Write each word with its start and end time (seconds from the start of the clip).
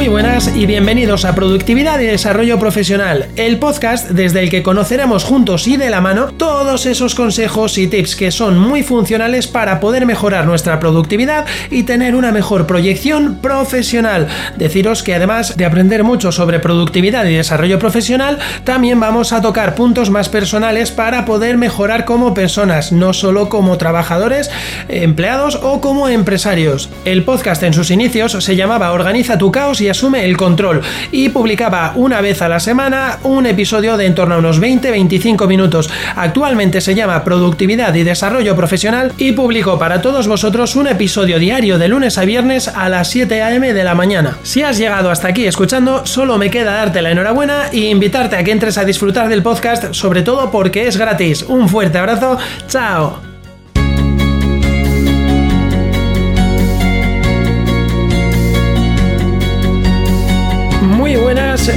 Muy 0.00 0.08
buenas 0.08 0.56
y 0.56 0.64
bienvenidos 0.64 1.26
a 1.26 1.34
Productividad 1.34 2.00
y 2.00 2.06
Desarrollo 2.06 2.58
Profesional, 2.58 3.28
el 3.36 3.58
podcast 3.58 4.08
desde 4.08 4.40
el 4.40 4.48
que 4.48 4.62
conoceremos 4.62 5.24
juntos 5.24 5.68
y 5.68 5.76
de 5.76 5.90
la 5.90 6.00
mano 6.00 6.28
todos 6.38 6.86
esos 6.86 7.14
consejos 7.14 7.76
y 7.76 7.86
tips 7.86 8.16
que 8.16 8.30
son 8.30 8.58
muy 8.58 8.82
funcionales 8.82 9.46
para 9.46 9.78
poder 9.78 10.06
mejorar 10.06 10.46
nuestra 10.46 10.80
productividad 10.80 11.44
y 11.70 11.82
tener 11.82 12.14
una 12.14 12.32
mejor 12.32 12.66
proyección 12.66 13.40
profesional. 13.42 14.26
Deciros 14.56 15.02
que 15.02 15.14
además 15.14 15.58
de 15.58 15.66
aprender 15.66 16.02
mucho 16.02 16.32
sobre 16.32 16.60
productividad 16.60 17.26
y 17.26 17.34
desarrollo 17.34 17.78
profesional, 17.78 18.38
también 18.64 19.00
vamos 19.00 19.34
a 19.34 19.42
tocar 19.42 19.74
puntos 19.74 20.08
más 20.08 20.30
personales 20.30 20.90
para 20.90 21.26
poder 21.26 21.58
mejorar 21.58 22.06
como 22.06 22.32
personas, 22.32 22.90
no 22.90 23.12
solo 23.12 23.50
como 23.50 23.76
trabajadores, 23.76 24.50
empleados 24.88 25.56
o 25.56 25.82
como 25.82 26.08
empresarios. 26.08 26.88
El 27.04 27.22
podcast 27.22 27.62
en 27.64 27.74
sus 27.74 27.90
inicios 27.90 28.32
se 28.32 28.56
llamaba 28.56 28.92
Organiza 28.92 29.36
tu 29.36 29.52
caos 29.52 29.82
y 29.82 29.89
asume 29.90 30.24
el 30.24 30.36
control 30.36 30.82
y 31.12 31.30
publicaba 31.30 31.92
una 31.96 32.20
vez 32.20 32.42
a 32.42 32.48
la 32.48 32.60
semana 32.60 33.18
un 33.22 33.46
episodio 33.46 33.96
de 33.96 34.10
en 34.10 34.14
torno 34.14 34.34
a 34.34 34.38
unos 34.38 34.60
20-25 34.60 35.46
minutos. 35.46 35.88
Actualmente 36.16 36.80
se 36.80 36.94
llama 36.94 37.22
Productividad 37.22 37.94
y 37.94 38.02
Desarrollo 38.02 38.56
Profesional 38.56 39.12
y 39.18 39.32
publico 39.32 39.78
para 39.78 40.02
todos 40.02 40.26
vosotros 40.26 40.74
un 40.76 40.88
episodio 40.88 41.38
diario 41.38 41.78
de 41.78 41.88
lunes 41.88 42.18
a 42.18 42.24
viernes 42.24 42.68
a 42.68 42.88
las 42.88 43.08
7 43.10 43.42
a.m. 43.42 43.72
de 43.72 43.84
la 43.84 43.94
mañana. 43.94 44.38
Si 44.42 44.62
has 44.62 44.78
llegado 44.78 45.10
hasta 45.10 45.28
aquí 45.28 45.46
escuchando, 45.46 46.06
solo 46.06 46.38
me 46.38 46.50
queda 46.50 46.72
darte 46.72 47.02
la 47.02 47.12
enhorabuena 47.12 47.68
e 47.72 47.88
invitarte 47.88 48.36
a 48.36 48.44
que 48.44 48.52
entres 48.52 48.78
a 48.78 48.84
disfrutar 48.84 49.28
del 49.28 49.42
podcast, 49.42 49.92
sobre 49.94 50.22
todo 50.22 50.50
porque 50.50 50.86
es 50.86 50.96
gratis. 50.96 51.44
Un 51.44 51.68
fuerte 51.68 51.98
abrazo, 51.98 52.38
chao. 52.66 53.29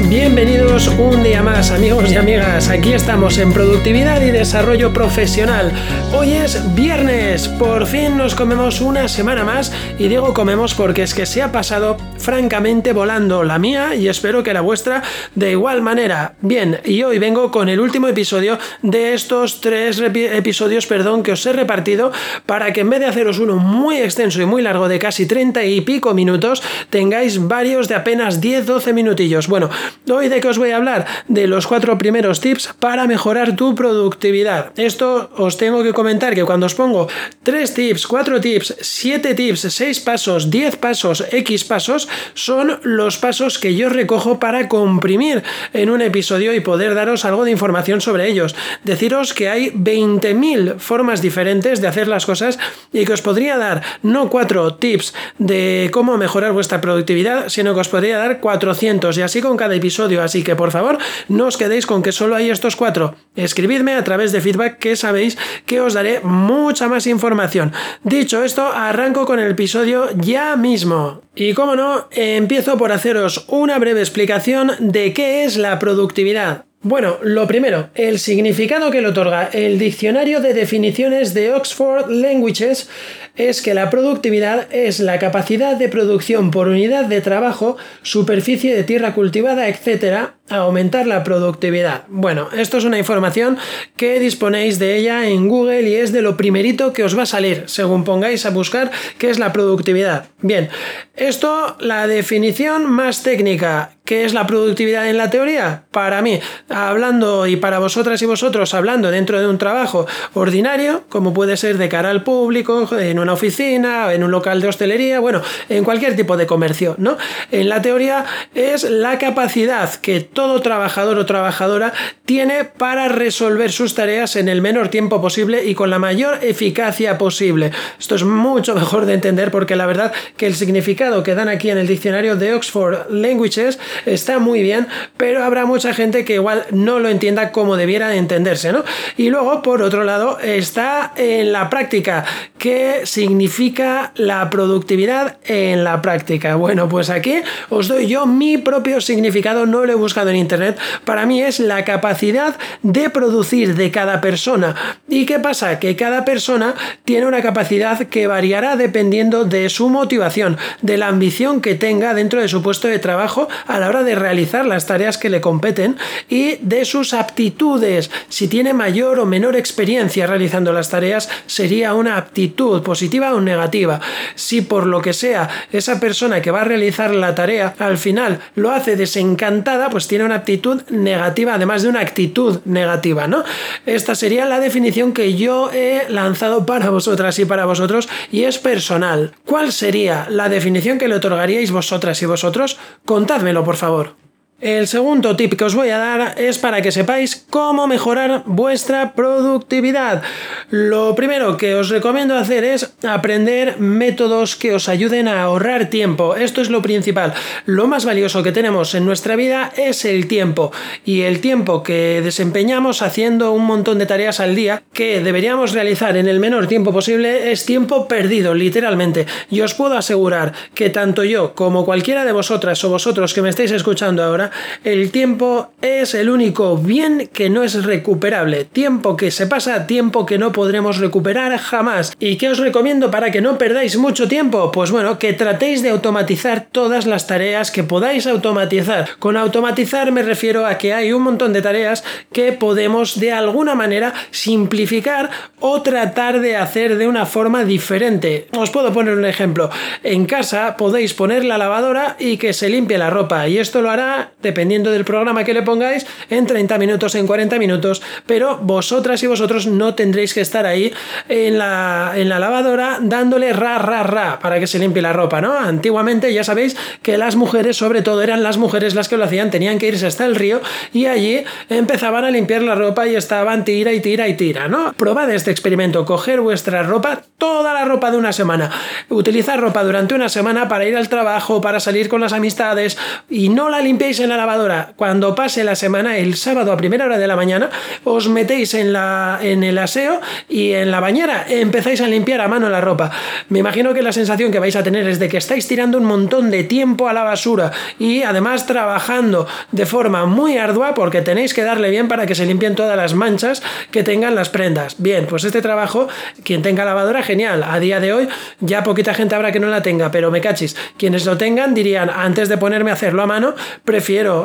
Bienvenidos 0.07 0.87
un 0.87 1.23
día 1.23 1.43
más 1.43 1.69
amigos 1.69 2.09
y 2.09 2.15
amigas. 2.15 2.69
Aquí 2.69 2.93
estamos 2.93 3.37
en 3.37 3.51
Productividad 3.51 4.21
y 4.21 4.31
Desarrollo 4.31 4.93
Profesional. 4.93 5.73
Hoy 6.15 6.31
es 6.31 6.73
viernes, 6.73 7.49
por 7.49 7.85
fin 7.85 8.15
nos 8.15 8.33
comemos 8.33 8.79
una 8.79 9.09
semana 9.09 9.43
más 9.43 9.73
y 9.99 10.07
digo 10.07 10.33
comemos 10.33 10.73
porque 10.73 11.03
es 11.03 11.13
que 11.13 11.25
se 11.25 11.41
ha 11.41 11.51
pasado 11.51 11.97
francamente 12.17 12.93
volando 12.93 13.43
la 13.43 13.59
mía 13.59 13.93
y 13.93 14.07
espero 14.07 14.41
que 14.41 14.53
la 14.53 14.61
vuestra 14.61 15.03
de 15.35 15.51
igual 15.51 15.81
manera. 15.81 16.35
Bien, 16.39 16.79
y 16.85 17.03
hoy 17.03 17.19
vengo 17.19 17.51
con 17.51 17.67
el 17.67 17.81
último 17.81 18.07
episodio 18.07 18.57
de 18.83 19.13
estos 19.13 19.59
tres 19.59 19.99
episodios, 19.99 20.85
perdón, 20.85 21.23
que 21.23 21.33
os 21.33 21.45
he 21.45 21.51
repartido 21.51 22.13
para 22.45 22.71
que 22.71 22.81
en 22.81 22.89
vez 22.89 23.01
de 23.01 23.07
haceros 23.07 23.39
uno 23.39 23.57
muy 23.57 23.97
extenso 23.97 24.41
y 24.41 24.45
muy 24.45 24.61
largo 24.61 24.87
de 24.87 24.99
casi 24.99 25.25
30 25.25 25.65
y 25.65 25.81
pico 25.81 26.13
minutos, 26.13 26.63
tengáis 26.89 27.45
varios 27.47 27.89
de 27.89 27.95
apenas 27.95 28.41
10-12 28.41 28.93
minutillos. 28.93 29.49
Bueno, 29.49 29.72
Hoy 30.09 30.29
de 30.29 30.41
qué 30.41 30.47
os 30.47 30.57
voy 30.57 30.71
a 30.71 30.77
hablar? 30.77 31.05
De 31.27 31.47
los 31.47 31.67
cuatro 31.67 31.97
primeros 31.97 32.39
tips 32.39 32.69
para 32.79 33.07
mejorar 33.07 33.55
tu 33.55 33.75
productividad. 33.75 34.71
Esto 34.77 35.31
os 35.37 35.57
tengo 35.57 35.83
que 35.83 35.93
comentar 35.93 36.35
que 36.35 36.45
cuando 36.45 36.65
os 36.65 36.75
pongo 36.75 37.07
tres 37.43 37.73
tips, 37.73 38.07
cuatro 38.07 38.39
tips, 38.39 38.75
siete 38.81 39.33
tips, 39.33 39.61
seis 39.73 39.99
pasos, 39.99 40.49
diez 40.49 40.75
pasos, 40.75 41.23
X 41.31 41.63
pasos, 41.63 42.07
son 42.33 42.79
los 42.83 43.17
pasos 43.17 43.59
que 43.59 43.75
yo 43.75 43.89
recojo 43.89 44.39
para 44.39 44.67
comprimir 44.67 45.43
en 45.73 45.89
un 45.89 46.01
episodio 46.01 46.53
y 46.53 46.59
poder 46.59 46.95
daros 46.95 47.25
algo 47.25 47.45
de 47.45 47.51
información 47.51 48.01
sobre 48.01 48.29
ellos. 48.29 48.55
Deciros 48.83 49.33
que 49.33 49.49
hay 49.49 49.71
20.000 49.71 50.79
formas 50.79 51.21
diferentes 51.21 51.81
de 51.81 51.87
hacer 51.87 52.07
las 52.07 52.25
cosas 52.25 52.59
y 52.91 53.05
que 53.05 53.13
os 53.13 53.21
podría 53.21 53.57
dar 53.57 53.81
no 54.01 54.29
cuatro 54.29 54.75
tips 54.75 55.13
de 55.37 55.89
cómo 55.91 56.17
mejorar 56.17 56.51
vuestra 56.53 56.81
productividad, 56.81 57.49
sino 57.49 57.73
que 57.73 57.81
os 57.81 57.89
podría 57.89 58.17
dar 58.17 58.39
400 58.39 59.17
y 59.17 59.21
así 59.21 59.41
con 59.41 59.57
cada 59.63 59.75
episodio, 59.75 60.21
así 60.21 60.43
que 60.43 60.57
por 60.57 60.71
favor 60.71 60.97
no 61.29 61.47
os 61.47 61.55
quedéis 61.55 61.85
con 61.85 62.03
que 62.03 62.11
solo 62.11 62.35
hay 62.35 62.49
estos 62.49 62.75
cuatro. 62.75 63.15
Escribidme 63.37 63.93
a 63.93 64.03
través 64.03 64.33
de 64.33 64.41
feedback 64.41 64.77
que 64.77 64.97
sabéis 64.97 65.37
que 65.65 65.79
os 65.79 65.93
daré 65.93 66.19
mucha 66.19 66.89
más 66.89 67.07
información. 67.07 67.71
Dicho 68.03 68.43
esto, 68.43 68.67
arranco 68.67 69.25
con 69.25 69.39
el 69.39 69.51
episodio 69.51 70.09
ya 70.17 70.57
mismo. 70.57 71.21
Y 71.33 71.53
como 71.53 71.77
no, 71.77 72.09
empiezo 72.11 72.77
por 72.77 72.91
haceros 72.91 73.45
una 73.47 73.79
breve 73.79 74.01
explicación 74.01 74.73
de 74.79 75.13
qué 75.13 75.45
es 75.45 75.55
la 75.55 75.79
productividad. 75.79 76.65
Bueno, 76.85 77.17
lo 77.23 77.47
primero, 77.47 77.89
el 77.95 78.19
significado 78.19 78.91
que 78.91 78.99
le 78.99 79.07
otorga 79.07 79.49
el 79.53 79.79
diccionario 79.79 80.41
de 80.41 80.53
definiciones 80.53 81.33
de 81.33 81.53
Oxford 81.53 82.09
Languages 82.09 82.89
es 83.37 83.61
que 83.61 83.73
la 83.73 83.89
productividad 83.89 84.67
es 84.69 84.99
la 84.99 85.17
capacidad 85.17 85.77
de 85.77 85.87
producción 85.87 86.51
por 86.51 86.67
unidad 86.67 87.05
de 87.05 87.21
trabajo, 87.21 87.77
superficie 88.01 88.75
de 88.75 88.83
tierra 88.83 89.13
cultivada, 89.13 89.69
etc., 89.69 90.31
a 90.49 90.57
aumentar 90.57 91.07
la 91.07 91.23
productividad. 91.23 92.03
Bueno, 92.09 92.49
esto 92.55 92.77
es 92.77 92.83
una 92.83 92.99
información 92.99 93.57
que 93.95 94.19
disponéis 94.19 94.77
de 94.77 94.97
ella 94.97 95.25
en 95.25 95.47
Google 95.47 95.89
y 95.89 95.95
es 95.95 96.11
de 96.11 96.21
lo 96.21 96.35
primerito 96.35 96.91
que 96.91 97.05
os 97.05 97.17
va 97.17 97.23
a 97.23 97.27
salir, 97.27 97.63
según 97.67 98.03
pongáis 98.03 98.45
a 98.45 98.49
buscar 98.49 98.91
qué 99.17 99.29
es 99.29 99.39
la 99.39 99.53
productividad. 99.53 100.27
Bien, 100.41 100.67
esto, 101.15 101.77
la 101.79 102.07
definición 102.07 102.91
más 102.91 103.23
técnica 103.23 103.91
¿Qué 104.05 104.25
es 104.25 104.33
la 104.33 104.45
productividad 104.45 105.09
en 105.09 105.15
la 105.15 105.29
teoría? 105.29 105.83
Para 105.91 106.21
mí, 106.21 106.37
hablando 106.67 107.47
y 107.47 107.55
para 107.55 107.79
vosotras 107.79 108.21
y 108.21 108.25
vosotros, 108.25 108.73
hablando 108.73 109.11
dentro 109.11 109.39
de 109.39 109.47
un 109.47 109.57
trabajo 109.57 110.05
ordinario, 110.33 111.03
como 111.07 111.33
puede 111.33 111.55
ser 111.55 111.77
de 111.77 111.87
cara 111.87 112.09
al 112.09 112.21
público, 112.21 112.89
en 112.99 113.17
una 113.17 113.31
oficina, 113.31 114.13
en 114.13 114.25
un 114.25 114.31
local 114.31 114.59
de 114.59 114.67
hostelería, 114.67 115.21
bueno, 115.21 115.41
en 115.69 115.85
cualquier 115.85 116.17
tipo 116.17 116.35
de 116.35 116.45
comercio, 116.45 116.95
¿no? 116.97 117.15
En 117.49 117.69
la 117.69 117.81
teoría 117.81 118.25
es 118.53 118.83
la 118.83 119.17
capacidad 119.19 119.89
que 119.95 120.19
todo 120.19 120.61
trabajador 120.61 121.17
o 121.17 121.25
trabajadora 121.25 121.93
tiene 122.25 122.65
para 122.65 123.07
resolver 123.07 123.71
sus 123.71 123.95
tareas 123.95 124.35
en 124.35 124.49
el 124.49 124.61
menor 124.61 124.89
tiempo 124.89 125.21
posible 125.21 125.63
y 125.63 125.75
con 125.75 125.89
la 125.89 125.99
mayor 125.99 126.39
eficacia 126.41 127.17
posible. 127.17 127.71
Esto 127.97 128.15
es 128.15 128.25
mucho 128.25 128.75
mejor 128.75 129.05
de 129.05 129.13
entender 129.13 129.49
porque 129.49 129.77
la 129.77 129.85
verdad 129.85 130.11
que 130.35 130.45
el 130.45 130.55
significado 130.55 131.23
que 131.23 131.35
dan 131.35 131.47
aquí 131.47 131.69
en 131.69 131.77
el 131.77 131.87
diccionario 131.87 132.35
de 132.35 132.53
Oxford 132.53 133.09
Languages 133.09 133.79
está 134.05 134.39
muy 134.39 134.61
bien, 134.63 134.87
pero 135.17 135.43
habrá 135.43 135.65
mucha 135.65 135.93
gente 135.93 136.25
que 136.25 136.35
igual 136.35 136.65
no 136.71 136.99
lo 136.99 137.09
entienda 137.09 137.51
como 137.51 137.77
debiera 137.77 138.15
entenderse, 138.15 138.71
¿no? 138.71 138.83
Y 139.17 139.29
luego, 139.29 139.61
por 139.61 139.81
otro 139.81 140.03
lado, 140.03 140.39
está 140.39 141.13
en 141.15 141.51
la 141.51 141.69
práctica. 141.69 142.25
¿Qué 142.57 143.01
significa 143.03 144.11
la 144.15 144.49
productividad 144.49 145.37
en 145.45 145.83
la 145.83 146.01
práctica? 146.01 146.55
Bueno, 146.55 146.87
pues 146.87 147.09
aquí 147.09 147.35
os 147.69 147.87
doy 147.87 148.07
yo 148.07 148.25
mi 148.25 148.57
propio 148.57 149.01
significado, 149.01 149.65
no 149.65 149.85
lo 149.85 149.91
he 149.91 149.95
buscado 149.95 150.29
en 150.29 150.37
internet. 150.37 150.77
Para 151.05 151.25
mí 151.25 151.41
es 151.41 151.59
la 151.59 151.83
capacidad 151.83 152.55
de 152.81 153.09
producir 153.09 153.75
de 153.75 153.91
cada 153.91 154.21
persona. 154.21 154.75
¿Y 155.07 155.25
qué 155.25 155.39
pasa? 155.39 155.79
Que 155.79 155.95
cada 155.95 156.25
persona 156.25 156.75
tiene 157.05 157.25
una 157.25 157.41
capacidad 157.41 158.07
que 158.07 158.27
variará 158.27 158.75
dependiendo 158.75 159.45
de 159.45 159.69
su 159.69 159.89
motivación, 159.89 160.57
de 160.81 160.97
la 160.97 161.07
ambición 161.07 161.61
que 161.61 161.75
tenga 161.75 162.13
dentro 162.13 162.41
de 162.41 162.47
su 162.47 162.61
puesto 162.61 162.87
de 162.87 162.99
trabajo 162.99 163.47
la 163.83 163.89
hora 163.89 164.03
de 164.03 164.15
realizar 164.15 164.65
las 164.65 164.85
tareas 164.85 165.17
que 165.17 165.29
le 165.29 165.41
competen 165.41 165.97
y 166.29 166.55
de 166.61 166.85
sus 166.85 167.13
aptitudes. 167.13 168.09
Si 168.29 168.47
tiene 168.47 168.73
mayor 168.73 169.19
o 169.19 169.25
menor 169.25 169.57
experiencia 169.57 170.25
realizando 170.25 170.71
las 170.71 170.87
tareas, 170.87 171.27
sería 171.47 171.93
una 171.93 172.15
aptitud 172.15 172.81
positiva 172.81 173.33
o 173.33 173.41
negativa. 173.41 173.99
Si 174.35 174.61
por 174.61 174.85
lo 174.85 175.01
que 175.01 175.11
sea 175.11 175.49
esa 175.73 175.99
persona 175.99 176.41
que 176.41 176.49
va 176.49 176.61
a 176.61 176.63
realizar 176.63 177.13
la 177.13 177.35
tarea 177.35 177.75
al 177.77 177.97
final 177.97 178.39
lo 178.55 178.71
hace 178.71 178.95
desencantada, 178.95 179.89
pues 179.89 180.07
tiene 180.07 180.23
una 180.23 180.35
aptitud 180.35 180.83
negativa, 180.89 181.55
además 181.55 181.83
de 181.83 181.89
una 181.89 181.99
actitud 181.99 182.61
negativa, 182.63 183.27
¿no? 183.27 183.43
Esta 183.85 184.15
sería 184.15 184.45
la 184.45 184.61
definición 184.61 185.11
que 185.11 185.35
yo 185.35 185.71
he 185.73 186.05
lanzado 186.07 186.65
para 186.65 186.89
vosotras 186.89 187.37
y 187.39 187.43
para 187.43 187.65
vosotros 187.65 188.07
y 188.31 188.45
es 188.45 188.59
personal. 188.59 189.33
¿Cuál 189.45 189.73
sería 189.73 190.25
la 190.29 190.47
definición 190.47 190.97
que 190.97 191.09
le 191.09 191.15
otorgaríais 191.15 191.71
vosotras 191.71 192.21
y 192.21 192.25
vosotros? 192.25 192.77
Contádmelo, 193.03 193.65
por 193.65 193.72
por 193.73 193.79
favor. 193.79 194.22
El 194.63 194.87
segundo 194.87 195.35
tip 195.35 195.55
que 195.55 195.65
os 195.65 195.75
voy 195.75 195.89
a 195.89 195.97
dar 195.97 196.35
es 196.37 196.57
para 196.57 196.81
que 196.81 196.93
sepáis 196.93 197.45
cómo 197.49 197.85
mejorar 197.85 198.43
vuestra 198.45 199.11
productividad. 199.11 200.21
Lo 200.69 201.15
primero 201.15 201.57
que 201.57 201.75
os 201.75 201.89
recomiendo 201.89 202.37
hacer 202.37 202.63
es 202.63 202.93
aprender 203.03 203.77
métodos 203.81 204.55
que 204.55 204.73
os 204.73 204.87
ayuden 204.87 205.27
a 205.27 205.43
ahorrar 205.43 205.89
tiempo. 205.89 206.37
Esto 206.37 206.61
es 206.61 206.69
lo 206.69 206.81
principal. 206.81 207.33
Lo 207.65 207.87
más 207.87 208.05
valioso 208.05 208.41
que 208.41 208.53
tenemos 208.53 208.95
en 208.95 209.05
nuestra 209.05 209.35
vida 209.35 209.73
es 209.75 210.05
el 210.05 210.29
tiempo. 210.29 210.71
Y 211.03 211.23
el 211.23 211.41
tiempo 211.41 211.83
que 211.83 212.21
desempeñamos 212.23 213.01
haciendo 213.01 213.51
un 213.51 213.65
montón 213.65 213.99
de 213.99 214.05
tareas 214.05 214.39
al 214.39 214.55
día 214.55 214.83
que 214.93 215.19
deberíamos 215.19 215.73
realizar 215.73 216.15
en 216.15 216.29
el 216.29 216.39
menor 216.39 216.67
tiempo 216.67 216.93
posible 216.93 217.51
es 217.51 217.65
tiempo 217.65 218.07
perdido, 218.07 218.53
literalmente. 218.53 219.25
Y 219.51 219.59
os 219.59 219.73
puedo 219.73 219.97
asegurar 219.97 220.53
que 220.73 220.89
tanto 220.89 221.25
yo 221.25 221.53
como 221.53 221.83
cualquiera 221.83 222.23
de 222.23 222.31
vosotras 222.31 222.81
o 222.85 222.89
vosotros 222.89 223.33
que 223.33 223.41
me 223.41 223.49
estáis 223.49 223.71
escuchando 223.71 224.23
ahora 224.23 224.52
El 224.83 225.11
tiempo 225.11 225.71
es 225.81 226.13
el 226.13 226.29
único 226.29 226.77
bien 226.77 227.29
que 227.31 227.49
no 227.49 227.63
es 227.63 227.83
recuperable. 227.83 228.65
Tiempo 228.65 229.15
que 229.17 229.31
se 229.31 229.47
pasa, 229.47 229.87
tiempo 229.87 230.25
que 230.25 230.37
no 230.37 230.51
podremos 230.51 230.97
recuperar 230.97 231.57
jamás. 231.57 232.13
¿Y 232.19 232.37
qué 232.37 232.49
os 232.49 232.59
recomiendo 232.59 233.11
para 233.11 233.31
que 233.31 233.41
no 233.41 233.57
perdáis 233.57 233.97
mucho 233.97 234.27
tiempo? 234.27 234.71
Pues 234.71 234.91
bueno, 234.91 235.19
que 235.19 235.33
tratéis 235.33 235.81
de 235.83 235.89
automatizar 235.89 236.67
todas 236.71 237.05
las 237.05 237.27
tareas 237.27 237.71
que 237.71 237.83
podáis 237.83 238.27
automatizar. 238.27 239.09
Con 239.19 239.37
automatizar 239.37 240.11
me 240.11 240.23
refiero 240.23 240.65
a 240.65 240.77
que 240.77 240.93
hay 240.93 241.13
un 241.13 241.23
montón 241.23 241.53
de 241.53 241.61
tareas 241.61 242.03
que 242.31 242.51
podemos 242.51 243.19
de 243.19 243.31
alguna 243.31 243.75
manera 243.75 244.13
simplificar 244.31 245.29
o 245.59 245.81
tratar 245.81 246.39
de 246.39 246.57
hacer 246.57 246.97
de 246.97 247.07
una 247.07 247.25
forma 247.25 247.63
diferente. 247.63 248.47
Os 248.57 248.69
puedo 248.69 248.93
poner 248.93 249.15
un 249.15 249.25
ejemplo. 249.25 249.69
En 250.03 250.25
casa 250.25 250.75
podéis 250.77 251.13
poner 251.13 251.43
la 251.43 251.57
lavadora 251.57 252.15
y 252.19 252.37
que 252.37 252.53
se 252.53 252.69
limpie 252.69 252.97
la 252.97 253.09
ropa 253.09 253.47
y 253.47 253.57
esto 253.57 253.81
lo 253.81 253.89
hará, 253.89 254.31
dependiendo 254.43 254.91
del 254.91 255.05
programa 255.05 255.43
que 255.43 255.53
le 255.53 255.63
pongáis, 255.63 256.05
en 256.29 256.45
30 256.45 256.77
minutos, 256.77 257.15
en 257.15 257.25
40 257.25 257.57
minutos, 257.57 258.01
pero 258.27 258.57
vosotras 258.57 259.23
y 259.23 259.27
vosotros 259.27 259.65
no 259.65 259.95
tendréis 259.95 260.33
que 260.33 260.41
estar 260.41 260.65
ahí 260.65 260.93
en 261.29 261.57
la, 261.57 262.13
en 262.15 262.29
la 262.29 262.39
lavadora 262.39 262.99
dándole 263.01 263.53
ra, 263.53 263.79
ra, 263.79 264.03
ra 264.03 264.39
para 264.39 264.59
que 264.59 264.67
se 264.67 264.79
limpie 264.79 265.01
la 265.01 265.13
ropa, 265.13 265.41
¿no? 265.41 265.57
Antiguamente 265.57 266.33
ya 266.33 266.43
sabéis 266.43 266.75
que 267.01 267.17
las 267.17 267.35
mujeres, 267.35 267.77
sobre 267.77 268.01
todo 268.01 268.21
eran 268.21 268.43
las 268.43 268.57
mujeres 268.57 268.93
las 268.95 269.09
que 269.09 269.17
lo 269.17 269.23
hacían, 269.23 269.49
tenían 269.49 269.79
que 269.79 269.87
irse 269.87 270.05
hasta 270.05 270.25
el 270.25 270.35
río 270.35 270.61
y 270.91 271.05
allí 271.05 271.43
empezaban 271.69 272.25
a 272.25 272.31
limpiar 272.31 272.61
la 272.61 272.75
ropa 272.75 273.07
y 273.07 273.15
estaban 273.15 273.63
tira 273.63 273.93
y 273.93 274.01
tira 274.01 274.27
y 274.27 274.35
tira, 274.35 274.67
¿no? 274.67 274.93
Probad 274.93 275.31
este 275.31 275.51
experimento, 275.51 276.05
coger 276.05 276.41
vuestra 276.41 276.83
ropa, 276.83 277.21
toda 277.37 277.73
la 277.73 277.85
ropa 277.85 278.11
de 278.11 278.17
una 278.17 278.33
semana, 278.33 278.69
utilizar 279.09 279.59
ropa 279.59 279.83
durante 279.83 280.13
una 280.13 280.29
semana 280.29 280.67
para 280.67 280.85
ir 280.85 280.97
al 280.97 281.09
trabajo, 281.09 281.61
para 281.61 281.79
salir 281.79 282.09
con 282.09 282.21
las 282.21 282.33
amistades 282.33 282.97
y 283.29 283.49
no 283.49 283.69
la 283.69 283.79
limpiéis 283.79 284.19
en 284.19 284.31
la 284.33 284.45
lavadora. 284.45 284.93
Cuando 284.95 285.35
pase 285.35 285.63
la 285.63 285.75
semana, 285.75 286.17
el 286.17 286.35
sábado 286.35 286.71
a 286.71 286.77
primera 286.77 287.05
hora 287.05 287.17
de 287.17 287.27
la 287.27 287.35
mañana, 287.35 287.69
os 288.03 288.27
metéis 288.29 288.73
en, 288.73 288.91
la, 288.91 289.39
en 289.41 289.63
el 289.63 289.77
aseo 289.77 290.21
y 290.49 290.71
en 290.71 290.91
la 290.91 290.99
bañera 290.99 291.45
empezáis 291.47 292.01
a 292.01 292.07
limpiar 292.07 292.41
a 292.41 292.47
mano 292.47 292.69
la 292.69 292.81
ropa. 292.81 293.11
Me 293.49 293.59
imagino 293.59 293.93
que 293.93 294.01
la 294.01 294.11
sensación 294.11 294.51
que 294.51 294.59
vais 294.59 294.75
a 294.75 294.83
tener 294.83 295.07
es 295.07 295.19
de 295.19 295.29
que 295.29 295.37
estáis 295.37 295.67
tirando 295.67 295.97
un 295.97 296.05
montón 296.05 296.49
de 296.49 296.63
tiempo 296.63 297.07
a 297.07 297.13
la 297.13 297.23
basura 297.23 297.71
y 297.99 298.23
además 298.23 298.65
trabajando 298.65 299.47
de 299.71 299.85
forma 299.85 300.25
muy 300.25 300.57
ardua 300.57 300.93
porque 300.93 301.21
tenéis 301.21 301.53
que 301.53 301.63
darle 301.63 301.89
bien 301.89 302.07
para 302.07 302.25
que 302.25 302.35
se 302.35 302.45
limpien 302.45 302.75
todas 302.75 302.97
las 302.97 303.13
manchas 303.13 303.61
que 303.91 304.03
tengan 304.03 304.35
las 304.35 304.49
prendas. 304.49 304.95
Bien, 304.97 305.27
pues 305.27 305.43
este 305.43 305.61
trabajo, 305.61 306.07
quien 306.43 306.61
tenga 306.61 306.85
lavadora, 306.85 307.23
genial. 307.23 307.63
A 307.63 307.79
día 307.79 307.99
de 307.99 308.13
hoy 308.13 308.27
ya 308.59 308.83
poquita 308.83 309.13
gente 309.13 309.35
habrá 309.35 309.51
que 309.51 309.59
no 309.59 309.67
la 309.67 309.81
tenga, 309.81 310.11
pero 310.11 310.31
me 310.31 310.41
cachis. 310.41 310.75
Quienes 310.97 311.25
lo 311.25 311.37
tengan 311.37 311.73
dirían, 311.73 312.09
antes 312.09 312.49
de 312.49 312.57
ponerme 312.57 312.91
a 312.91 312.93
hacerlo 312.93 313.21
a 313.21 313.27
mano, 313.27 313.55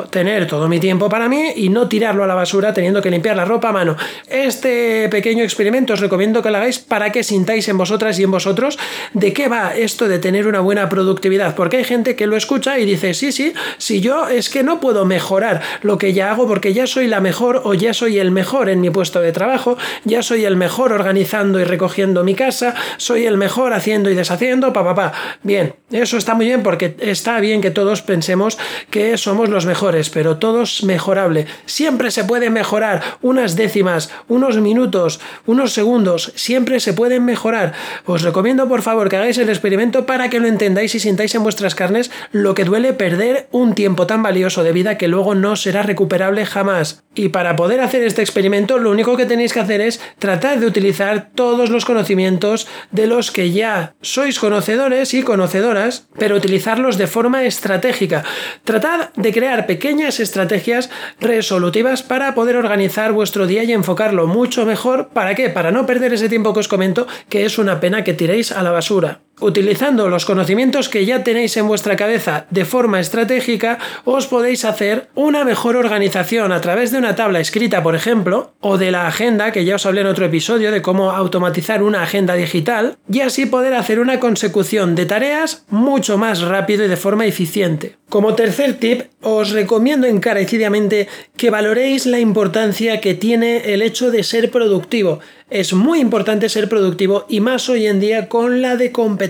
tener 0.09 0.47
todo 0.47 0.67
mi 0.67 0.79
tiempo 0.79 1.09
para 1.09 1.29
mí 1.29 1.53
y 1.55 1.69
no 1.69 1.87
tirarlo 1.87 2.23
a 2.23 2.27
la 2.27 2.35
basura 2.35 2.73
teniendo 2.73 3.01
que 3.01 3.09
limpiar 3.09 3.35
la 3.35 3.45
ropa 3.45 3.69
a 3.69 3.71
mano. 3.71 3.95
Este 4.27 5.07
pequeño 5.09 5.43
experimento 5.43 5.93
os 5.93 5.99
recomiendo 5.99 6.41
que 6.41 6.49
lo 6.49 6.57
hagáis 6.57 6.79
para 6.79 7.11
que 7.11 7.23
sintáis 7.23 7.67
en 7.69 7.77
vosotras 7.77 8.19
y 8.19 8.23
en 8.23 8.31
vosotros 8.31 8.77
de 9.13 9.33
qué 9.33 9.47
va 9.47 9.75
esto 9.75 10.07
de 10.07 10.19
tener 10.19 10.47
una 10.47 10.59
buena 10.59 10.89
productividad, 10.89 11.55
porque 11.55 11.77
hay 11.77 11.83
gente 11.83 12.15
que 12.15 12.27
lo 12.27 12.35
escucha 12.35 12.79
y 12.79 12.85
dice, 12.85 13.13
sí, 13.13 13.31
sí, 13.31 13.53
si 13.77 14.01
yo 14.01 14.27
es 14.27 14.49
que 14.49 14.63
no 14.63 14.79
puedo 14.79 15.05
mejorar 15.05 15.61
lo 15.81 15.97
que 15.97 16.13
ya 16.13 16.31
hago 16.31 16.47
porque 16.47 16.73
ya 16.73 16.87
soy 16.87 17.07
la 17.07 17.21
mejor 17.21 17.61
o 17.63 17.73
ya 17.73 17.93
soy 17.93 18.19
el 18.19 18.31
mejor 18.31 18.69
en 18.69 18.81
mi 18.81 18.89
puesto 18.89 19.21
de 19.21 19.31
trabajo, 19.31 19.77
ya 20.03 20.21
soy 20.21 20.45
el 20.45 20.55
mejor 20.55 20.91
organizando 20.91 21.59
y 21.59 21.63
recogiendo 21.63 22.23
mi 22.23 22.35
casa, 22.35 22.75
soy 22.97 23.25
el 23.25 23.37
mejor 23.37 23.73
haciendo 23.73 24.09
y 24.09 24.15
deshaciendo, 24.15 24.73
pa, 24.73 24.83
pa, 24.83 24.95
pa. 24.95 25.13
Bien, 25.43 25.75
eso 25.91 26.17
está 26.17 26.33
muy 26.35 26.45
bien 26.45 26.63
porque 26.63 26.95
está 26.99 27.39
bien 27.39 27.61
que 27.61 27.71
todos 27.71 28.01
pensemos 28.01 28.57
que 28.89 29.17
somos 29.17 29.49
los 29.49 29.58
mejores, 29.65 30.09
pero 30.09 30.37
todos 30.37 30.83
mejorable. 30.83 31.45
Siempre 31.65 32.11
se 32.11 32.23
puede 32.23 32.49
mejorar 32.49 33.01
unas 33.21 33.55
décimas, 33.55 34.11
unos 34.27 34.57
minutos, 34.57 35.19
unos 35.45 35.73
segundos, 35.73 36.31
siempre 36.35 36.79
se 36.79 36.93
pueden 36.93 37.25
mejorar. 37.25 37.73
Os 38.05 38.21
recomiendo 38.21 38.67
por 38.67 38.81
favor 38.81 39.09
que 39.09 39.17
hagáis 39.17 39.37
el 39.37 39.49
experimento 39.49 40.05
para 40.05 40.29
que 40.29 40.39
lo 40.39 40.47
entendáis 40.47 40.95
y 40.95 40.99
sintáis 40.99 41.33
en 41.35 41.43
vuestras 41.43 41.75
carnes 41.75 42.11
lo 42.31 42.53
que 42.53 42.65
duele 42.65 42.93
perder 42.93 43.47
un 43.51 43.75
tiempo 43.75 44.07
tan 44.07 44.23
valioso 44.23 44.63
de 44.63 44.71
vida 44.71 44.97
que 44.97 45.07
luego 45.07 45.35
no 45.35 45.55
será 45.55 45.83
recuperable 45.83 46.45
jamás. 46.45 47.03
Y 47.15 47.29
para 47.29 47.55
poder 47.55 47.81
hacer 47.81 48.03
este 48.03 48.21
experimento, 48.21 48.77
lo 48.77 48.91
único 48.91 49.17
que 49.17 49.25
tenéis 49.25 49.51
que 49.51 49.59
hacer 49.59 49.81
es 49.81 49.99
tratar 50.19 50.59
de 50.59 50.67
utilizar 50.67 51.29
todos 51.35 51.69
los 51.69 51.85
conocimientos 51.85 52.67
de 52.91 53.07
los 53.07 53.31
que 53.31 53.51
ya 53.51 53.95
sois 54.01 54.39
conocedores 54.39 55.13
y 55.13 55.23
conocedoras, 55.23 56.07
pero 56.17 56.35
utilizarlos 56.35 56.97
de 56.97 57.07
forma 57.07 57.43
estratégica. 57.43 58.23
Tratad 58.63 59.09
de 59.15 59.33
crear 59.33 59.48
pequeñas 59.67 60.19
estrategias 60.19 60.89
resolutivas 61.19 62.03
para 62.03 62.35
poder 62.35 62.55
organizar 62.55 63.11
vuestro 63.11 63.47
día 63.47 63.63
y 63.63 63.73
enfocarlo 63.73 64.27
mucho 64.27 64.65
mejor. 64.65 65.09
¿Para 65.09 65.35
qué? 65.35 65.49
Para 65.49 65.71
no 65.71 65.85
perder 65.85 66.13
ese 66.13 66.29
tiempo 66.29 66.53
que 66.53 66.59
os 66.61 66.67
comento, 66.67 67.07
que 67.29 67.45
es 67.45 67.57
una 67.57 67.79
pena 67.79 68.03
que 68.03 68.13
tiréis 68.13 68.51
a 68.51 68.63
la 68.63 68.71
basura. 68.71 69.21
Utilizando 69.41 70.09
los 70.09 70.25
conocimientos 70.25 70.89
que 70.89 71.05
ya 71.05 71.23
tenéis 71.23 71.55
en 71.55 71.67
vuestra 71.67 71.95
cabeza 71.95 72.45
de 72.49 72.65
forma 72.65 72.99
estratégica, 72.99 73.79
os 74.03 74.27
podéis 74.27 74.65
hacer 74.65 75.07
una 75.15 75.45
mejor 75.45 75.77
organización 75.77 76.51
a 76.51 76.59
través 76.59 76.91
de 76.91 76.97
una 76.97 77.15
tabla 77.15 77.39
escrita, 77.39 77.81
por 77.81 77.95
ejemplo, 77.95 78.51
o 78.59 78.77
de 78.77 78.91
la 78.91 79.07
agenda, 79.07 79.53
que 79.53 79.63
ya 79.63 79.75
os 79.75 79.85
hablé 79.85 80.01
en 80.01 80.07
otro 80.07 80.25
episodio 80.25 80.73
de 80.73 80.81
cómo 80.81 81.11
automatizar 81.11 81.83
una 81.83 82.03
agenda 82.03 82.33
digital, 82.33 82.97
y 83.09 83.21
así 83.21 83.45
poder 83.45 83.75
hacer 83.75 84.01
una 84.01 84.19
consecución 84.19 84.95
de 84.95 85.05
tareas 85.05 85.63
mucho 85.69 86.17
más 86.17 86.41
rápido 86.41 86.83
y 86.83 86.89
de 86.89 86.97
forma 86.97 87.25
eficiente. 87.25 87.95
Como 88.09 88.35
tercer 88.35 88.73
tip, 88.73 89.03
os 89.21 89.51
recomiendo 89.51 90.07
encarecidamente 90.07 91.07
que 91.37 91.51
valoréis 91.51 92.07
la 92.07 92.19
importancia 92.19 92.99
que 92.99 93.13
tiene 93.13 93.73
el 93.73 93.83
hecho 93.83 94.09
de 94.09 94.23
ser 94.23 94.49
productivo. 94.49 95.19
Es 95.51 95.73
muy 95.73 95.99
importante 95.99 96.49
ser 96.49 96.69
productivo 96.69 97.25
y 97.29 97.39
más 97.39 97.69
hoy 97.69 97.85
en 97.87 97.99
día 97.99 98.27
con 98.27 98.61
la 98.61 98.77
de 98.77 98.91
competencia 98.91 99.28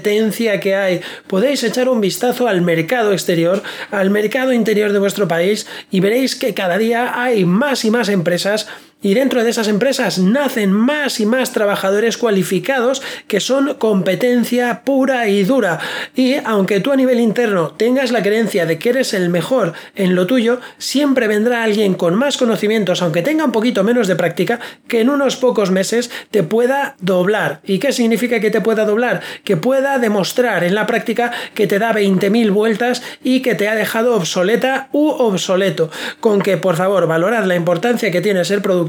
que 0.60 0.76
hay. 0.76 1.02
Podéis 1.28 1.64
echar 1.64 1.90
un 1.90 2.02
vistazo 2.02 2.48
al 2.48 2.62
mercado 2.62 3.12
exterior, 3.14 3.62
al 3.92 4.10
mercado 4.10 4.54
interior 4.54 4.92
de 4.92 5.00
vuestro 5.00 5.28
país 5.28 5.68
y 5.92 6.00
veréis 6.00 6.36
que 6.36 6.54
cada 6.54 6.78
día 6.78 7.22
hay 7.22 7.46
más 7.46 7.86
y 7.86 7.92
más 7.92 8.10
empresas 8.10 8.68
y 9.02 9.14
dentro 9.14 9.44
de 9.44 9.50
esas 9.50 9.70
empresas 9.70 10.20
nacen 10.20 10.74
más 10.74 11.20
y 11.22 11.26
más 11.26 11.54
trabajadores 11.54 12.18
cualificados 12.18 13.02
que 13.28 13.40
son 13.40 13.76
competencia 13.76 14.82
pura 14.84 15.28
y 15.30 15.44
dura. 15.44 15.80
Y 16.16 16.36
aunque 16.44 16.82
tú 16.82 16.92
a 16.92 16.98
nivel 16.98 17.20
interno 17.20 17.70
tengas 17.70 18.12
la 18.12 18.22
creencia 18.22 18.66
de 18.66 18.78
que 18.78 18.90
eres 18.90 19.14
el 19.14 19.30
mejor 19.30 19.74
en 19.96 20.16
lo 20.16 20.28
tuyo, 20.28 20.60
siempre 20.78 21.28
vendrá 21.28 21.64
alguien 21.64 21.94
con 21.94 22.16
más 22.16 22.36
conocimientos, 22.36 23.02
aunque 23.02 23.22
tenga 23.22 23.46
un 23.46 23.54
poquito 23.54 23.84
menos 23.84 24.08
de 24.08 24.18
práctica, 24.18 24.60
que 24.88 25.00
en 25.00 25.10
unos 25.10 25.38
pocos 25.38 25.72
meses 25.72 26.12
te 26.32 26.44
pueda 26.44 26.96
doblar. 27.00 27.62
¿Y 27.64 27.80
qué 27.80 27.94
significa 27.94 28.42
que 28.42 28.52
te 28.52 28.62
pueda 28.62 28.84
doblar? 28.84 29.22
Que 29.46 29.56
pueda 29.56 29.98
demostrar 29.98 30.66
en 30.66 30.76
la 30.76 30.86
práctica 30.86 31.32
que 31.54 31.68
te 31.68 31.80
da 31.80 31.94
20.000 31.94 32.52
vueltas 32.52 33.02
y 33.24 33.42
que 33.42 33.56
te 33.56 33.70
ha 33.70 33.76
dejado 33.76 34.16
obsoleta 34.16 34.90
u 34.92 35.08
obsoleto. 35.08 35.90
Con 36.20 36.42
que, 36.42 36.58
por 36.58 36.76
favor, 36.76 37.08
valorad 37.08 37.46
la 37.46 37.56
importancia 37.56 38.12
que 38.12 38.22
tiene 38.22 38.44
ser 38.44 38.62
productivo 38.62 38.89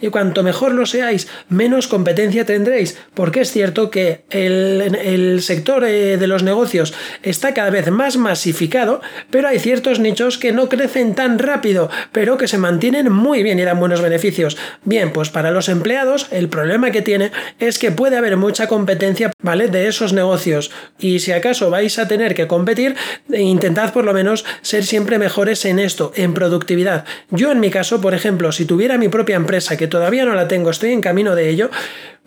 y 0.00 0.08
cuanto 0.08 0.42
mejor 0.42 0.72
lo 0.72 0.86
seáis, 0.86 1.28
menos 1.48 1.88
competencia 1.88 2.44
tendréis, 2.44 2.98
porque 3.14 3.40
es 3.40 3.50
cierto 3.50 3.90
que 3.90 4.22
el, 4.30 5.40
sector 5.42 5.84
eh, 5.84 6.16
de 6.16 6.26
los 6.26 6.42
negocios 6.42 6.94
está 7.22 7.54
cada 7.54 7.70
vez 7.70 7.90
más 7.90 8.16
masificado, 8.16 9.00
pero 9.30 9.48
hay 9.48 9.58
ciertos 9.58 9.98
nichos 9.98 10.38
que 10.38 10.52
no 10.52 10.68
crecen 10.68 11.14
tan 11.14 11.38
rápido, 11.38 11.90
pero 12.12 12.36
que 12.36 12.48
se 12.48 12.58
mantienen 12.58 13.10
muy 13.12 13.42
bien 13.42 13.58
y 13.58 13.62
dan 13.62 13.80
buenos 13.80 14.00
beneficios. 14.00 14.56
Bien, 14.84 15.12
pues 15.12 15.30
para 15.30 15.50
los 15.50 15.68
empleados 15.68 16.28
el 16.30 16.48
problema 16.48 16.90
que 16.90 17.02
tiene 17.02 17.32
es 17.58 17.78
que 17.78 17.90
puede 17.90 18.16
haber 18.16 18.36
mucha 18.36 18.66
competencia, 18.66 19.30
¿vale? 19.42 19.68
De 19.68 19.88
esos 19.88 20.12
negocios 20.12 20.70
y 20.98 21.20
si 21.20 21.32
acaso 21.32 21.70
vais 21.70 21.98
a 21.98 22.08
tener 22.08 22.34
que 22.34 22.46
competir, 22.46 22.94
intentad 23.28 23.92
por 23.92 24.04
lo 24.04 24.12
menos 24.12 24.44
ser 24.62 24.84
siempre 24.84 25.18
mejores 25.18 25.64
en 25.64 25.78
esto, 25.78 26.12
en 26.14 26.34
productividad. 26.34 27.04
Yo 27.30 27.50
en 27.50 27.60
mi 27.60 27.70
caso, 27.70 28.00
por 28.00 28.14
ejemplo, 28.14 28.52
si 28.52 28.64
tuviera 28.64 28.98
mi 28.98 29.08
propia 29.08 29.36
empresa 29.40 29.76
que 29.76 29.88
todavía 29.88 30.24
no 30.24 30.34
la 30.34 30.46
tengo, 30.46 30.70
estoy 30.70 30.92
en 30.92 31.00
camino 31.00 31.34
de 31.34 31.48
ello, 31.48 31.70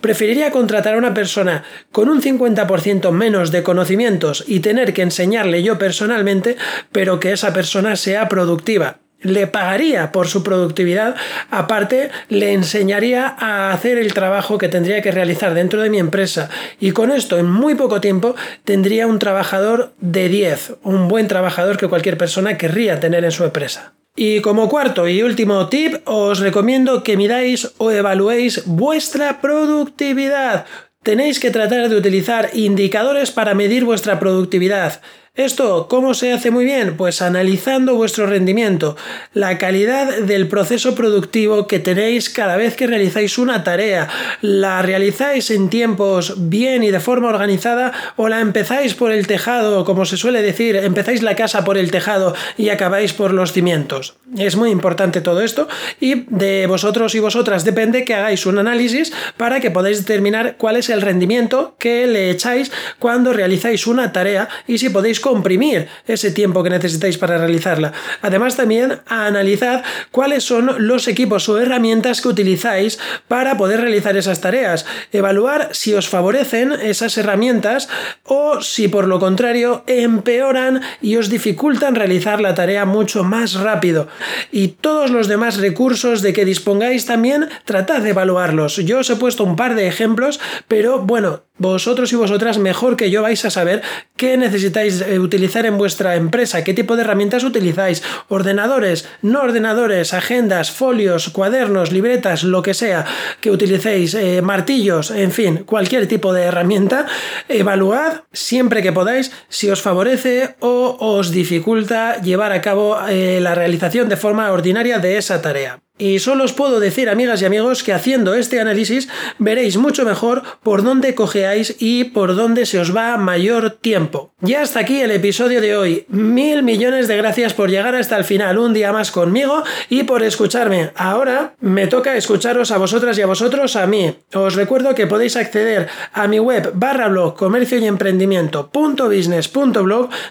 preferiría 0.02 0.52
contratar 0.52 0.96
a 0.96 0.98
una 0.98 1.14
persona 1.14 1.64
con 1.92 2.10
un 2.10 2.22
50% 2.22 3.12
menos 3.12 3.52
de 3.52 3.64
conocimientos 3.64 4.44
y 4.46 4.60
tener 4.60 4.94
que 4.94 5.02
enseñarle 5.02 5.64
yo 5.64 5.78
personalmente, 5.78 6.58
pero 6.92 7.22
que 7.22 7.32
esa 7.32 7.54
persona 7.54 7.96
sea 7.96 8.28
productiva 8.28 8.98
le 9.24 9.48
pagaría 9.48 10.12
por 10.12 10.28
su 10.28 10.44
productividad, 10.44 11.16
aparte 11.50 12.12
le 12.30 12.54
enseñaría 12.54 13.34
a 13.40 13.72
hacer 13.72 13.98
el 13.98 14.14
trabajo 14.14 14.58
que 14.58 14.70
tendría 14.70 15.02
que 15.02 15.12
realizar 15.12 15.54
dentro 15.54 15.82
de 15.82 15.90
mi 15.90 15.98
empresa 15.98 16.50
y 16.80 16.92
con 16.92 17.12
esto 17.12 17.38
en 17.38 17.50
muy 17.50 17.76
poco 17.76 18.02
tiempo 18.02 18.36
tendría 18.66 19.08
un 19.08 19.20
trabajador 19.20 19.94
de 20.00 20.30
10, 20.30 20.76
un 20.84 21.08
buen 21.08 21.28
trabajador 21.28 21.78
que 21.78 21.88
cualquier 21.88 22.18
persona 22.18 22.58
querría 22.58 23.00
tener 23.00 23.24
en 23.24 23.32
su 23.32 23.46
empresa. 23.46 23.94
Y 24.16 24.42
como 24.42 24.70
cuarto 24.70 25.08
y 25.08 25.24
último 25.24 25.70
tip, 25.70 25.96
os 26.06 26.40
recomiendo 26.40 27.04
que 27.04 27.18
miráis 27.18 27.74
o 27.80 27.90
evaluéis 27.90 28.64
vuestra 28.68 29.42
productividad. 29.42 30.66
Tenéis 31.02 31.40
que 31.40 31.50
tratar 31.50 31.90
de 31.90 31.96
utilizar 31.96 32.52
indicadores 32.54 33.32
para 33.32 33.56
medir 33.56 33.86
vuestra 33.86 34.20
productividad. 34.20 35.02
¿Esto 35.36 35.88
cómo 35.90 36.14
se 36.14 36.32
hace 36.32 36.52
muy 36.52 36.64
bien? 36.64 36.96
Pues 36.96 37.24
analizando 37.24 37.96
vuestro 37.96 38.28
rendimiento, 38.28 38.96
la 39.34 39.58
calidad 39.58 40.20
del 40.20 40.48
proceso 40.48 40.94
productivo 40.94 41.66
que 41.66 41.80
tenéis 41.80 42.30
cada 42.30 42.56
vez 42.56 42.76
que 42.76 42.86
realizáis 42.86 43.40
una 43.40 43.64
tarea. 43.64 44.08
¿La 44.42 44.84
realizáis 44.84 45.50
en 45.50 45.72
tiempos 45.72 46.36
bien 46.52 46.84
y 46.84 46.92
de 46.92 47.00
forma 47.00 47.30
organizada 47.30 47.94
o 48.16 48.30
la 48.30 48.42
empezáis 48.42 48.94
por 48.94 49.12
el 49.12 49.26
tejado, 49.26 49.86
como 49.86 50.06
se 50.06 50.18
suele 50.18 50.44
decir, 50.44 50.76
empezáis 50.76 51.24
la 51.24 51.36
casa 51.36 51.64
por 51.64 51.80
el 51.80 51.90
tejado 51.90 52.36
y 52.56 52.70
acabáis 52.70 53.14
por 53.14 53.34
los 53.34 53.54
cimientos? 53.54 54.14
Es 54.38 54.56
muy 54.56 54.70
importante 54.70 55.22
todo 55.22 55.42
esto 55.42 55.68
y 56.00 56.26
de 56.30 56.68
vosotros 56.68 57.16
y 57.16 57.20
vosotras 57.20 57.66
depende 57.66 58.06
que 58.06 58.14
hagáis 58.14 58.46
un 58.46 58.60
análisis 58.60 59.12
para 59.38 59.60
que 59.60 59.72
podáis 59.72 59.98
determinar 59.98 60.58
cuál 60.58 60.76
es 60.76 60.90
el 60.90 61.02
rendimiento 61.02 61.76
que 61.80 62.06
le 62.06 62.30
echáis 62.30 62.72
cuando 63.00 63.34
realizáis 63.34 63.88
una 63.88 64.12
tarea 64.12 64.48
y 64.68 64.78
si 64.78 64.90
podéis 64.90 65.23
comprimir 65.24 65.88
ese 66.06 66.32
tiempo 66.32 66.62
que 66.64 66.70
necesitáis 66.70 67.18
para 67.18 67.38
realizarla. 67.38 67.94
Además 68.22 68.58
también 68.58 69.00
analizad 69.08 69.82
cuáles 70.12 70.44
son 70.44 70.70
los 70.86 71.08
equipos 71.08 71.48
o 71.48 71.58
herramientas 71.58 72.22
que 72.22 72.28
utilizáis 72.28 73.00
para 73.30 73.58
poder 73.58 73.80
realizar 73.80 74.18
esas 74.18 74.42
tareas. 74.42 74.86
Evaluar 75.14 75.70
si 75.72 75.94
os 75.94 76.10
favorecen 76.10 76.74
esas 76.74 77.18
herramientas 77.18 77.88
o 78.26 78.62
si 78.62 78.90
por 78.90 79.08
lo 79.08 79.20
contrario 79.20 79.86
empeoran 79.88 80.82
y 81.02 81.16
os 81.16 81.30
dificultan 81.30 81.96
realizar 81.96 82.42
la 82.42 82.54
tarea 82.54 82.84
mucho 82.86 83.24
más 83.24 83.54
rápido. 83.54 84.10
Y 84.52 84.68
todos 84.68 85.10
los 85.10 85.30
demás 85.30 85.58
recursos 85.58 86.22
de 86.22 86.34
que 86.34 86.44
dispongáis 86.44 87.06
también 87.06 87.48
tratad 87.64 88.02
de 88.02 88.10
evaluarlos. 88.10 88.76
Yo 88.76 89.00
os 89.00 89.10
he 89.10 89.16
puesto 89.16 89.46
un 89.46 89.56
par 89.56 89.76
de 89.76 89.88
ejemplos, 89.88 90.42
pero 90.68 91.00
bueno, 91.00 91.44
vosotros 91.58 92.12
y 92.12 92.16
vosotras 92.16 92.58
mejor 92.58 92.98
que 92.98 93.12
yo 93.12 93.22
vais 93.22 93.46
a 93.46 93.52
saber 93.52 93.84
qué 94.18 94.38
necesitáis 94.38 95.02
utilizar 95.20 95.66
en 95.66 95.78
vuestra 95.78 96.16
empresa, 96.16 96.64
qué 96.64 96.74
tipo 96.74 96.96
de 96.96 97.04
herramientas 97.04 97.44
utilizáis, 97.44 98.04
ordenadores, 98.28 99.08
no 99.22 99.42
ordenadores, 99.42 100.14
agendas, 100.14 100.72
folios, 100.72 101.30
cuadernos, 101.30 101.92
libretas, 101.92 102.44
lo 102.44 102.62
que 102.62 102.74
sea 102.74 103.06
que 103.42 103.52
utilicéis, 103.52 104.14
eh, 104.14 104.42
martillos, 104.42 105.12
en 105.12 105.32
fin, 105.32 105.64
cualquier 105.66 106.08
tipo 106.08 106.34
de 106.34 106.44
herramienta, 106.44 107.06
evaluad 107.50 108.22
siempre 108.32 108.82
que 108.82 108.92
podáis 108.92 109.32
si 109.50 109.70
os 109.70 109.82
favorece 109.82 110.56
o 110.60 110.98
os 111.00 111.32
dificulta 111.32 112.22
llevar 112.22 112.52
a 112.52 112.62
cabo 112.62 112.98
eh, 113.10 113.40
la 113.42 113.56
realización 113.56 114.10
de 114.10 114.18
forma 114.18 114.52
ordinaria 114.52 115.00
de 115.00 115.18
esa 115.18 115.42
tarea. 115.42 115.80
Y 115.98 116.18
solo 116.20 116.44
os 116.44 116.54
puedo 116.54 116.80
decir, 116.80 117.08
amigas 117.08 117.42
y 117.42 117.46
amigos, 117.46 117.84
que 117.84 117.94
haciendo 117.94 118.34
este 118.34 118.60
análisis 118.60 119.10
veréis 119.38 119.78
mucho 119.78 120.06
mejor 120.06 120.42
por 120.64 120.84
dónde 120.84 121.14
cojeáis 121.14 121.76
y 121.80 122.06
por 122.06 122.36
dónde 122.36 122.66
se 122.66 122.80
os 122.80 122.96
va 122.96 123.16
mayor 123.18 123.72
tiempo. 123.72 124.34
Ya 124.42 124.62
hasta 124.62 124.80
aquí 124.80 125.02
el 125.02 125.12
episodio 125.12 125.62
de 125.62 125.78
hoy. 125.78 126.06
Mil 126.08 126.64
millones 126.64 127.08
de 127.08 127.16
gracias 127.18 127.54
por 127.54 127.70
llegar 127.70 127.96
hasta 127.96 128.18
el 128.18 128.24
final 128.24 128.58
un 128.58 128.74
día 128.74 128.92
más 128.92 129.12
conmigo 129.12 129.64
y 129.88 130.04
por 130.04 130.24
escucharme. 130.24 130.92
Ahora 130.96 131.54
me 131.60 131.86
toca 131.86 132.18
escucharos 132.18 132.72
a 132.72 132.80
vosotras 132.80 133.18
y 133.20 133.22
a 133.22 133.28
vosotros 133.28 133.76
a 133.76 133.86
mí. 133.86 134.16
Os 134.34 134.56
recuerdo 134.56 134.96
que 134.96 135.06
podéis 135.06 135.38
acceder 135.38 135.88
a 136.12 136.28
mi 136.28 136.40
web 136.40 136.72
barra 136.74 137.08
blog 137.08 137.36
comercio 137.36 137.78
y 137.78 137.86
emprendimiento 137.86 138.72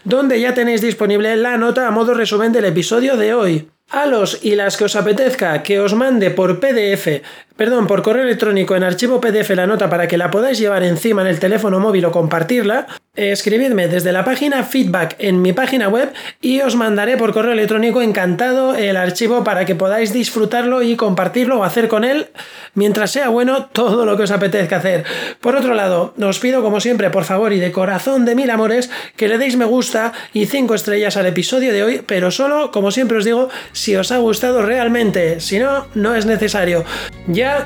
donde 0.04 0.40
ya 0.40 0.54
tenéis 0.54 0.80
disponible 0.80 1.36
la 1.36 1.56
nota 1.56 1.86
a 1.86 1.90
modo 1.90 2.14
resumen 2.14 2.52
del 2.52 2.64
episodio 2.64 3.16
de 3.16 3.34
hoy. 3.34 3.68
A 3.92 4.06
los 4.06 4.38
y 4.42 4.56
las 4.56 4.78
que 4.78 4.84
os 4.84 4.96
apetezca 4.96 5.62
que 5.62 5.78
os 5.78 5.92
mande 5.92 6.30
por 6.30 6.60
PDF 6.60 7.20
perdón, 7.56 7.86
por 7.86 8.02
correo 8.02 8.24
electrónico 8.24 8.76
en 8.76 8.84
archivo 8.84 9.20
PDF 9.20 9.50
la 9.50 9.66
nota 9.66 9.88
para 9.90 10.08
que 10.08 10.18
la 10.18 10.30
podáis 10.30 10.58
llevar 10.58 10.82
encima 10.82 11.22
en 11.22 11.28
el 11.28 11.38
teléfono 11.38 11.80
móvil 11.80 12.04
o 12.04 12.12
compartirla, 12.12 12.86
escribidme 13.14 13.88
desde 13.88 14.10
la 14.10 14.24
página 14.24 14.64
feedback 14.64 15.16
en 15.18 15.42
mi 15.42 15.52
página 15.52 15.88
web 15.88 16.12
y 16.40 16.60
os 16.60 16.76
mandaré 16.76 17.16
por 17.16 17.32
correo 17.32 17.52
electrónico 17.52 18.00
encantado 18.00 18.74
el 18.74 18.96
archivo 18.96 19.44
para 19.44 19.66
que 19.66 19.74
podáis 19.74 20.12
disfrutarlo 20.12 20.82
y 20.82 20.96
compartirlo 20.96 21.60
o 21.60 21.64
hacer 21.64 21.88
con 21.88 22.04
él, 22.04 22.28
mientras 22.74 23.10
sea 23.10 23.28
bueno, 23.28 23.66
todo 23.66 24.06
lo 24.06 24.16
que 24.16 24.22
os 24.22 24.30
apetezca 24.30 24.76
hacer. 24.76 25.04
Por 25.40 25.56
otro 25.56 25.74
lado, 25.74 26.14
os 26.20 26.38
pido 26.38 26.62
como 26.62 26.80
siempre, 26.80 27.10
por 27.10 27.24
favor 27.24 27.52
y 27.52 27.60
de 27.60 27.72
corazón 27.72 28.24
de 28.24 28.34
mil 28.34 28.50
amores, 28.50 28.90
que 29.16 29.28
le 29.28 29.38
deis 29.38 29.56
me 29.56 29.64
gusta 29.64 30.12
y 30.32 30.46
cinco 30.46 30.74
estrellas 30.74 31.16
al 31.16 31.26
episodio 31.26 31.72
de 31.72 31.82
hoy, 31.82 32.02
pero 32.06 32.30
solo, 32.30 32.70
como 32.70 32.90
siempre 32.90 33.18
os 33.18 33.24
digo, 33.24 33.50
si 33.72 33.94
os 33.96 34.10
ha 34.10 34.18
gustado 34.18 34.62
realmente, 34.62 35.40
si 35.40 35.58
no, 35.58 35.86
no 35.94 36.14
es 36.14 36.26
necesario. 36.26 36.84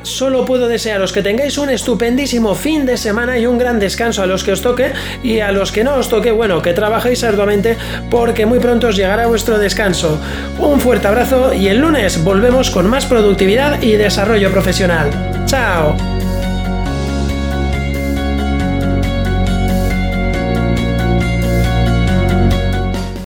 Solo 0.03 0.45
puedo 0.45 0.69
desearos 0.69 1.13
que 1.13 1.23
tengáis 1.23 1.59
un 1.59 1.71
estupendísimo 1.71 2.55
fin 2.55 2.87
de 2.87 2.97
semana 2.97 3.39
y 3.39 3.47
un 3.47 3.59
gran 3.59 3.79
descanso 3.79 4.23
a 4.23 4.27
los 4.27 4.45
que 4.45 4.53
os 4.53 4.63
toque 4.63 4.93
y 5.23 5.41
a 5.41 5.53
los 5.53 5.73
que 5.73 5.85
no 5.85 5.97
os 5.97 6.09
toque, 6.09 6.31
bueno, 6.31 6.63
que 6.63 6.73
trabajéis 6.73 7.25
arduamente 7.25 7.77
porque 8.11 8.47
muy 8.47 8.59
pronto 8.59 8.89
os 8.89 8.97
llegará 8.97 9.27
vuestro 9.27 9.59
descanso. 9.59 10.19
Un 10.59 10.81
fuerte 10.81 11.09
abrazo 11.09 11.53
y 11.53 11.69
el 11.69 11.79
lunes 11.79 12.23
volvemos 12.23 12.71
con 12.71 12.89
más 12.89 13.07
productividad 13.07 13.83
y 13.83 13.93
desarrollo 13.93 14.51
profesional. 14.51 15.11
¡Chao! 15.47 16.16